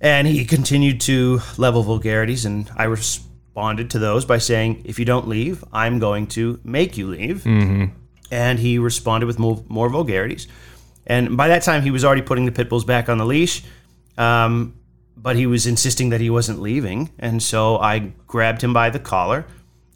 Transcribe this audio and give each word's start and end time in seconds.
And 0.00 0.28
he 0.28 0.44
continued 0.44 1.00
to 1.02 1.40
level 1.56 1.82
vulgarities, 1.82 2.44
and 2.44 2.70
I 2.76 2.84
responded 2.84 3.90
to 3.90 3.98
those 3.98 4.24
by 4.24 4.38
saying, 4.38 4.82
If 4.84 4.98
you 4.98 5.04
don't 5.04 5.26
leave, 5.26 5.64
I'm 5.72 5.98
going 5.98 6.28
to 6.28 6.60
make 6.62 6.96
you 6.96 7.08
leave. 7.08 7.44
And 8.30 8.58
he 8.58 8.78
responded 8.78 9.26
with 9.26 9.38
more, 9.38 9.64
more 9.68 9.88
vulgarities. 9.88 10.46
And 11.06 11.36
by 11.36 11.48
that 11.48 11.62
time, 11.62 11.82
he 11.82 11.90
was 11.90 12.04
already 12.04 12.22
putting 12.22 12.44
the 12.44 12.52
pit 12.52 12.68
bulls 12.68 12.84
back 12.84 13.08
on 13.08 13.18
the 13.18 13.24
leash. 13.26 13.64
Um, 14.16 14.74
but 15.16 15.34
he 15.36 15.46
was 15.46 15.66
insisting 15.66 16.10
that 16.10 16.20
he 16.20 16.30
wasn't 16.30 16.60
leaving. 16.60 17.10
And 17.18 17.42
so 17.42 17.78
I 17.78 18.12
grabbed 18.26 18.62
him 18.62 18.72
by 18.72 18.90
the 18.90 19.00
collar 19.00 19.46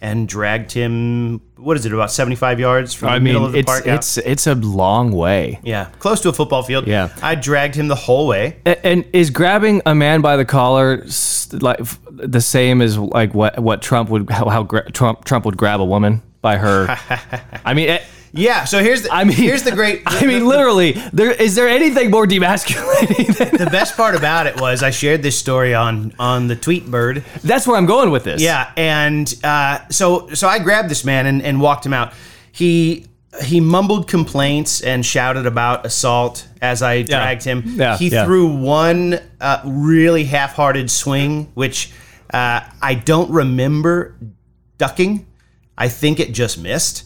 and 0.00 0.28
dragged 0.28 0.72
him, 0.72 1.40
what 1.64 1.76
is 1.76 1.86
it, 1.86 1.92
about 1.92 2.10
75 2.12 2.60
yards 2.60 2.92
from 2.94 3.06
the 3.06 3.12
I 3.14 3.18
middle 3.18 3.44
of 3.46 3.52
the 3.52 3.58
it's 3.60 3.66
park 3.66 3.86
out? 3.86 3.98
it's 3.98 4.18
it's 4.18 4.46
a 4.46 4.54
long 4.54 5.12
way. 5.12 5.60
Yeah, 5.62 5.86
close 5.98 6.20
to 6.20 6.28
a 6.28 6.32
football 6.32 6.62
field. 6.62 6.86
Yeah. 6.86 7.08
I 7.22 7.34
dragged 7.34 7.74
him 7.74 7.88
the 7.88 7.94
whole 7.94 8.26
way. 8.26 8.58
A- 8.66 8.86
And 8.86 9.04
is 9.12 9.30
grabbing 9.30 9.82
a 9.86 9.94
man 9.94 10.20
by 10.20 10.36
the 10.36 10.44
collar 10.44 11.04
like 11.52 11.80
the 12.10 12.40
same 12.40 12.82
as 12.82 12.98
like 12.98 13.34
what 13.34 13.58
what 13.58 13.82
Trump 13.82 14.10
would 14.10 14.30
how, 14.30 14.48
how 14.48 14.62
gra- 14.62 14.90
Trump 14.92 15.24
Trump 15.24 15.44
would 15.46 15.56
grab 15.56 15.80
a 15.80 15.84
woman 15.84 16.22
by 16.42 16.56
her? 16.58 16.86
I 17.64 17.74
mean, 17.74 17.88
eh, 17.88 18.02
Yeah, 18.36 18.64
so 18.64 18.82
here's 18.82 19.02
the 19.02 19.12
I 19.12 19.24
mean, 19.24 19.36
here's 19.36 19.62
the 19.62 19.72
great 19.72 20.02
I 20.06 20.26
mean, 20.26 20.44
literally, 20.44 20.92
there 21.12 21.30
is 21.30 21.54
there 21.54 21.68
anything 21.68 22.10
more 22.10 22.26
demasculating 22.26 23.36
than 23.36 23.56
the 23.56 23.70
best 23.70 23.96
part 23.96 24.14
about 24.16 24.46
it 24.46 24.60
was 24.60 24.82
I 24.82 24.90
shared 24.90 25.22
this 25.22 25.38
story 25.38 25.74
on 25.74 26.12
on 26.18 26.48
the 26.48 26.56
tweet 26.56 26.90
bird. 26.90 27.24
that's 27.44 27.66
where 27.66 27.76
I'm 27.76 27.86
going 27.86 28.10
with 28.10 28.24
this. 28.24 28.42
Yeah, 28.42 28.72
and 28.76 29.32
uh, 29.44 29.86
so 29.88 30.28
so 30.34 30.48
I 30.48 30.58
grabbed 30.58 30.88
this 30.88 31.04
man 31.04 31.26
and, 31.26 31.42
and 31.42 31.60
walked 31.60 31.86
him 31.86 31.92
out. 31.92 32.12
He 32.50 33.06
he 33.42 33.60
mumbled 33.60 34.08
complaints 34.08 34.80
and 34.80 35.06
shouted 35.06 35.46
about 35.46 35.86
assault 35.86 36.46
as 36.60 36.82
I 36.82 37.02
dragged 37.02 37.44
him. 37.44 37.62
Yeah, 37.64 37.96
he 37.96 38.08
yeah. 38.08 38.24
threw 38.24 38.46
one 38.48 39.20
uh, 39.40 39.62
really 39.64 40.24
half-hearted 40.24 40.90
swing, 40.90 41.50
which 41.54 41.92
uh, 42.32 42.60
I 42.82 42.94
don't 42.94 43.30
remember 43.30 44.16
ducking. 44.78 45.26
I 45.76 45.88
think 45.88 46.20
it 46.20 46.32
just 46.32 46.58
missed. 46.58 47.04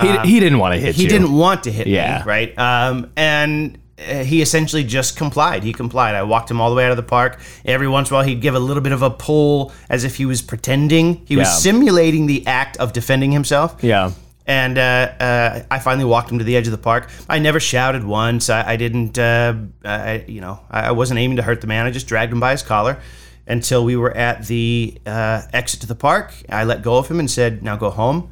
He, 0.00 0.18
he 0.34 0.40
didn't 0.40 0.58
want 0.58 0.74
to 0.74 0.80
hit 0.80 0.94
He 0.94 1.02
you. 1.04 1.08
didn't 1.08 1.32
want 1.32 1.64
to 1.64 1.72
hit 1.72 1.86
Yeah. 1.86 2.18
me, 2.20 2.24
right? 2.24 2.58
Um, 2.58 3.10
and 3.16 3.78
uh, 3.98 4.22
he 4.22 4.40
essentially 4.42 4.84
just 4.84 5.16
complied. 5.16 5.64
He 5.64 5.72
complied. 5.72 6.14
I 6.14 6.22
walked 6.22 6.50
him 6.50 6.60
all 6.60 6.70
the 6.70 6.76
way 6.76 6.84
out 6.84 6.90
of 6.92 6.96
the 6.96 7.02
park. 7.02 7.40
Every 7.64 7.88
once 7.88 8.10
in 8.10 8.14
a 8.14 8.18
while, 8.18 8.24
he'd 8.26 8.40
give 8.40 8.54
a 8.54 8.60
little 8.60 8.82
bit 8.82 8.92
of 8.92 9.02
a 9.02 9.10
pull 9.10 9.72
as 9.88 10.04
if 10.04 10.16
he 10.16 10.24
was 10.26 10.40
pretending. 10.42 11.24
He 11.26 11.36
was 11.36 11.62
simulating 11.62 12.26
the 12.26 12.46
act 12.46 12.76
of 12.76 12.92
defending 12.92 13.32
himself. 13.32 13.76
Yeah. 13.82 14.12
And 14.46 14.78
uh, 14.78 14.80
uh, 15.20 15.62
I 15.70 15.78
finally 15.78 16.06
walked 16.06 16.30
him 16.30 16.38
to 16.38 16.44
the 16.44 16.56
edge 16.56 16.66
of 16.66 16.70
the 16.70 16.78
park. 16.78 17.10
I 17.28 17.38
never 17.38 17.60
shouted 17.60 18.02
once. 18.04 18.48
I, 18.48 18.70
I 18.72 18.76
didn't, 18.76 19.18
uh, 19.18 19.54
I, 19.84 20.24
you 20.26 20.40
know, 20.40 20.60
I 20.70 20.86
I 20.86 20.90
wasn't 20.92 21.18
aiming 21.20 21.36
to 21.36 21.42
hurt 21.42 21.60
the 21.60 21.66
man. 21.66 21.84
I 21.84 21.90
just 21.90 22.06
dragged 22.06 22.32
him 22.32 22.40
by 22.40 22.52
his 22.52 22.62
collar 22.62 22.98
until 23.46 23.84
we 23.84 23.94
were 23.96 24.16
at 24.16 24.46
the 24.46 24.96
uh, 25.04 25.42
exit 25.52 25.80
to 25.82 25.86
the 25.86 25.94
park. 25.94 26.32
I 26.48 26.64
let 26.64 26.82
go 26.82 26.96
of 26.96 27.08
him 27.10 27.18
and 27.20 27.30
said, 27.30 27.62
"Now 27.62 27.76
go 27.76 27.90
home." 27.90 28.30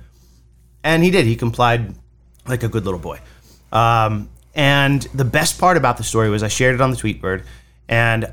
And 0.87 1.03
he 1.03 1.11
did. 1.11 1.27
He 1.27 1.34
complied 1.37 1.95
like 2.47 2.62
a 2.62 2.69
good 2.69 2.84
little 2.84 3.01
boy. 3.01 3.19
Um, 3.73 4.29
and 4.55 5.03
the 5.12 5.25
best 5.25 5.59
part 5.59 5.77
about 5.77 5.97
the 5.97 6.05
story 6.05 6.31
was 6.31 6.42
I 6.42 6.48
shared 6.48 6.75
it 6.77 6.81
on 6.81 6.91
the 6.92 6.97
Tweetbird, 6.97 7.42
and 7.89 8.33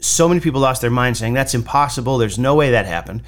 so 0.00 0.28
many 0.28 0.40
people 0.40 0.60
lost 0.60 0.82
their 0.82 0.90
mind 0.90 1.16
saying 1.16 1.32
that's 1.34 1.54
impossible. 1.54 2.18
There's 2.18 2.38
no 2.38 2.54
way 2.54 2.70
that 2.72 2.86
happened. 2.86 3.22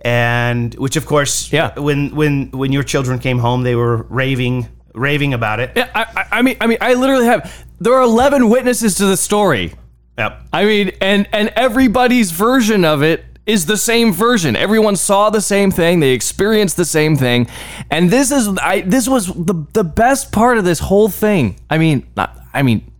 And 0.00 0.74
which, 0.76 0.96
of 0.96 1.06
course, 1.06 1.52
Yeah. 1.52 1.78
When 1.78 2.14
when 2.14 2.50
when 2.52 2.72
your 2.72 2.82
children 2.84 3.18
came 3.18 3.38
home, 3.38 3.62
they 3.64 3.74
were 3.74 4.04
raving 4.08 4.68
raving 4.94 5.34
about 5.34 5.60
it. 5.60 5.72
Yeah, 5.76 5.90
I, 5.94 6.02
I- 6.16 6.38
I 6.38 6.42
mean, 6.42 6.56
I 6.60 6.66
mean, 6.66 6.78
I 6.80 6.94
literally 6.94 7.26
have. 7.26 7.66
There 7.80 7.94
are 7.94 8.02
eleven 8.02 8.48
witnesses 8.48 8.94
to 8.96 9.06
the 9.06 9.16
story. 9.16 9.74
Yep. 10.16 10.40
I 10.52 10.64
mean, 10.64 10.92
and 11.00 11.28
and 11.32 11.48
everybody's 11.56 12.30
version 12.30 12.84
of 12.84 13.02
it 13.02 13.24
is 13.48 13.64
the 13.64 13.78
same 13.78 14.12
version. 14.12 14.54
Everyone 14.54 14.94
saw 14.94 15.30
the 15.30 15.40
same 15.40 15.70
thing. 15.72 16.00
They 16.00 16.10
experienced 16.10 16.76
the 16.76 16.84
same 16.84 17.16
thing, 17.16 17.48
and 17.90 18.10
this 18.10 18.30
is 18.30 18.46
I. 18.58 18.82
This 18.82 19.08
was 19.08 19.26
the 19.26 19.66
the 19.72 19.82
best 19.82 20.30
part 20.30 20.58
of 20.58 20.64
this 20.64 20.78
whole 20.78 21.08
thing. 21.08 21.56
I 21.68 21.78
mean, 21.78 22.06
not. 22.14 22.38
I 22.52 22.62
mean, 22.62 22.92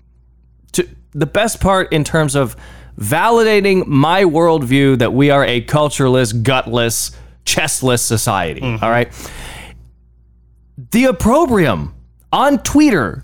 to 0.72 0.88
the 1.12 1.26
best 1.26 1.60
part 1.60 1.92
in 1.92 2.02
terms 2.02 2.34
of 2.34 2.56
validating 2.98 3.86
my 3.86 4.24
worldview 4.24 4.98
that 4.98 5.12
we 5.12 5.30
are 5.30 5.44
a 5.44 5.60
cultureless, 5.60 6.32
gutless, 6.32 7.12
chestless 7.44 8.02
society. 8.02 8.62
Mm-hmm. 8.62 8.82
all 8.82 8.90
right. 8.90 9.12
The 10.90 11.04
opprobrium 11.04 11.94
on 12.32 12.62
Twitter 12.62 13.22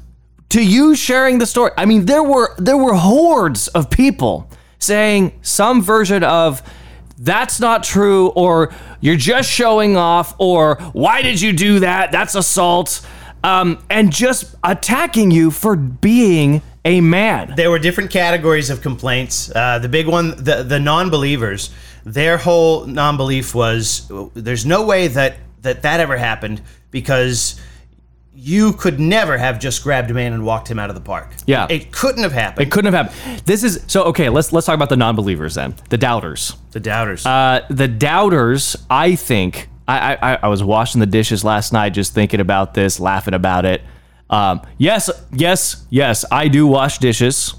to 0.51 0.63
you 0.63 0.95
sharing 0.95 1.39
the 1.39 1.47
story. 1.47 1.71
I 1.79 1.87
mean, 1.87 2.05
there 2.05 2.23
were 2.23 2.55
there 2.59 2.77
were 2.77 2.95
hordes 2.95 3.69
of 3.69 3.89
people 3.89 4.51
saying 4.79 5.39
some 5.41 5.81
version 5.81 6.23
of 6.23 6.63
that's 7.19 7.61
not 7.61 7.85
true 7.85 8.29
or 8.29 8.73
you're 9.01 9.17
just 9.17 9.51
showing 9.51 9.97
off 9.97 10.35
or 10.39 10.77
why 10.93 11.23
did 11.23 11.41
you 11.41 11.53
do 11.53 11.81
that? 11.81 12.13
That's 12.13 12.35
assault. 12.35 13.07
Um, 13.43 13.85
and 13.91 14.11
just 14.11 14.55
attacking 14.65 15.31
you 15.31 15.51
for 15.51 15.77
being 15.77 16.63
a 16.87 17.01
man. 17.01 17.55
there 17.57 17.71
were 17.71 17.79
different 17.79 18.11
categories 18.11 18.71
of 18.71 18.83
complaints. 18.83 19.51
Uh, 19.55 19.79
the 19.79 19.89
big 19.89 20.07
one, 20.07 20.31
the 20.43 20.63
the 20.63 20.79
non-believers, 20.79 21.71
their 22.05 22.37
whole 22.37 22.87
non-belief 22.87 23.55
was 23.55 24.11
there's 24.35 24.67
no 24.67 24.85
way 24.85 25.09
that 25.09 25.37
that 25.63 25.83
that 25.83 26.01
ever 26.01 26.17
happened 26.17 26.61
because 26.91 27.59
you 28.35 28.73
could 28.73 28.99
never 29.01 29.39
have 29.39 29.59
just 29.59 29.83
grabbed 29.83 30.11
a 30.11 30.15
man 30.15 30.33
and 30.33 30.45
walked 30.45 30.69
him 30.69 30.79
out 30.79 30.91
of 30.91 30.95
the 30.95 31.01
park. 31.01 31.33
Yeah. 31.47 31.67
it 31.71 31.93
couldn't 31.93 32.23
have 32.25 32.33
happened. 32.33 32.67
It 32.67 32.71
couldn't 32.71 32.93
have 32.93 33.07
happened. 33.07 33.41
This 33.47 33.63
is 33.63 33.83
so 33.87 34.05
okay. 34.05 34.29
Let's 34.29 34.53
let's 34.53 34.67
talk 34.67 34.75
about 34.75 34.89
the 34.89 34.97
non-believers 34.97 35.55
then, 35.55 35.75
the 35.89 35.97
doubters. 35.99 36.57
the 36.73 36.81
doubters. 36.81 37.25
Uh, 37.25 37.61
the 37.71 37.89
doubters, 37.89 38.77
I 38.91 39.15
think, 39.15 39.69
I, 39.87 40.17
I 40.21 40.35
I 40.43 40.49
was 40.49 40.63
washing 40.63 41.01
the 41.01 41.07
dishes 41.07 41.45
last 41.45 41.73
night, 41.73 41.91
just 41.91 42.13
thinking 42.13 42.41
about 42.41 42.75
this, 42.75 42.99
laughing 43.01 43.35
about 43.35 43.65
it. 43.65 43.83
Um, 44.31 44.63
yes, 44.79 45.11
yes, 45.33 45.87
yes, 45.91 46.25
I 46.31 46.49
do 46.49 46.67
wash 46.67 46.99
dishes. 46.99 47.55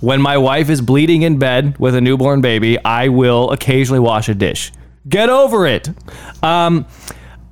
When 0.00 0.20
my 0.20 0.36
wife 0.36 0.68
is 0.68 0.82
bleeding 0.82 1.22
in 1.22 1.38
bed 1.38 1.78
with 1.78 1.94
a 1.94 2.00
newborn 2.02 2.42
baby, 2.42 2.78
I 2.84 3.08
will 3.08 3.50
occasionally 3.50 4.00
wash 4.00 4.28
a 4.28 4.34
dish. 4.34 4.72
Get 5.08 5.30
over 5.30 5.66
it. 5.66 5.88
Um, 6.42 6.84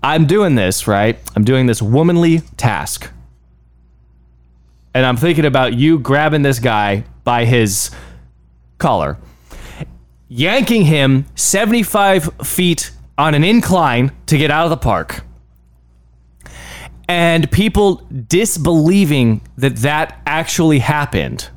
I'm 0.04 0.26
doing 0.26 0.54
this, 0.54 0.86
right? 0.86 1.18
I'm 1.34 1.44
doing 1.44 1.66
this 1.66 1.82
womanly 1.82 2.40
task. 2.56 3.10
And 4.94 5.04
I'm 5.04 5.16
thinking 5.16 5.44
about 5.44 5.74
you 5.74 5.98
grabbing 5.98 6.42
this 6.42 6.60
guy 6.60 7.04
by 7.24 7.44
his 7.46 7.90
collar 8.78 9.18
yanking 10.28 10.84
him 10.84 11.26
75 11.36 12.28
feet 12.44 12.90
on 13.16 13.34
an 13.34 13.44
incline 13.44 14.10
to 14.26 14.36
get 14.36 14.50
out 14.50 14.64
of 14.64 14.70
the 14.70 14.76
park. 14.76 15.22
And 17.08 17.50
people 17.52 17.96
disbelieving 18.26 19.42
that 19.56 19.76
that 19.76 20.20
actually 20.26 20.80
happened. 20.80 21.48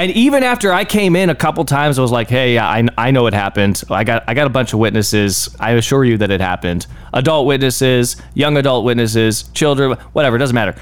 And 0.00 0.12
even 0.12 0.42
after 0.42 0.72
I 0.72 0.86
came 0.86 1.14
in 1.14 1.28
a 1.28 1.34
couple 1.34 1.62
times, 1.66 1.98
I 1.98 2.02
was 2.02 2.10
like, 2.10 2.30
"Hey, 2.30 2.58
I, 2.58 2.88
I 2.96 3.10
know 3.10 3.26
it 3.26 3.34
happened. 3.34 3.82
I 3.90 4.02
got 4.02 4.24
I 4.26 4.32
got 4.32 4.46
a 4.46 4.50
bunch 4.50 4.72
of 4.72 4.78
witnesses. 4.78 5.54
I 5.60 5.72
assure 5.72 6.06
you 6.06 6.16
that 6.16 6.30
it 6.30 6.40
happened. 6.40 6.86
Adult 7.12 7.46
witnesses, 7.46 8.16
young 8.32 8.56
adult 8.56 8.86
witnesses, 8.86 9.42
children, 9.52 9.98
whatever. 10.14 10.36
It 10.36 10.38
doesn't 10.38 10.54
matter." 10.54 10.74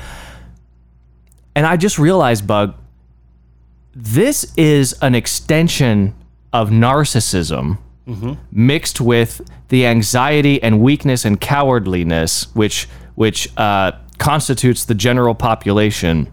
And 1.57 1.67
I 1.67 1.77
just 1.77 1.99
realized, 1.99 2.47
Bug, 2.47 2.77
this 3.93 4.53
is 4.57 4.93
an 5.03 5.17
extension 5.17 6.15
of 6.53 6.71
narcissism 6.71 7.79
mixed 8.53 9.01
with 9.01 9.41
the 9.69 9.85
anxiety 9.85 10.63
and 10.63 10.81
weakness 10.81 11.25
and 11.25 11.41
cowardliness 11.41 12.45
which 12.55 12.89
which 13.17 13.51
uh, 13.57 13.91
constitutes 14.19 14.85
the 14.85 14.95
general 14.95 15.35
population 15.35 16.31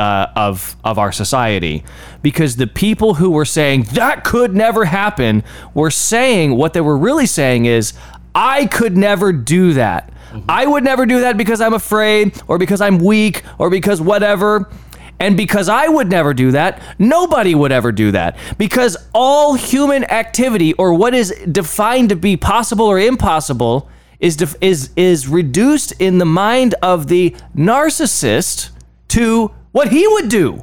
uh, 0.00 0.32
of 0.34 0.76
of 0.82 0.98
our 0.98 1.12
society 1.12 1.84
because 2.22 2.56
the 2.56 2.66
people 2.66 3.14
who 3.14 3.30
were 3.30 3.44
saying 3.44 3.82
that 3.92 4.24
could 4.24 4.56
never 4.56 4.86
happen 4.86 5.44
were 5.74 5.90
saying 5.90 6.56
what 6.56 6.72
they 6.72 6.80
were 6.80 6.96
really 6.96 7.26
saying 7.26 7.66
is 7.66 7.92
I 8.34 8.66
could 8.66 8.96
never 8.96 9.32
do 9.32 9.74
that. 9.74 10.12
I 10.48 10.64
would 10.64 10.84
never 10.84 11.06
do 11.06 11.20
that 11.22 11.36
because 11.36 11.60
I'm 11.60 11.74
afraid 11.74 12.40
or 12.46 12.56
because 12.56 12.80
I'm 12.80 12.98
weak 12.98 13.42
or 13.58 13.68
because 13.68 14.00
whatever. 14.00 14.70
And 15.18 15.36
because 15.36 15.68
I 15.68 15.86
would 15.88 16.08
never 16.08 16.32
do 16.32 16.52
that, 16.52 16.80
nobody 16.98 17.54
would 17.54 17.72
ever 17.72 17.92
do 17.92 18.12
that. 18.12 18.38
Because 18.56 18.96
all 19.12 19.54
human 19.54 20.04
activity, 20.04 20.72
or 20.74 20.94
what 20.94 21.12
is 21.12 21.34
defined 21.50 22.08
to 22.08 22.16
be 22.16 22.38
possible 22.38 22.86
or 22.86 22.98
impossible, 22.98 23.90
is 24.18 24.36
def- 24.36 24.56
is 24.62 24.90
is 24.96 25.28
reduced 25.28 25.92
in 26.00 26.18
the 26.18 26.24
mind 26.24 26.74
of 26.80 27.08
the 27.08 27.36
narcissist 27.54 28.70
to 29.08 29.50
what 29.72 29.88
he 29.88 30.06
would 30.08 30.28
do. 30.28 30.58